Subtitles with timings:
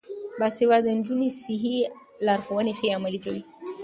[0.39, 1.75] باسواده نجونې صحي
[2.25, 3.41] لارښوونې ښې عملي کوي.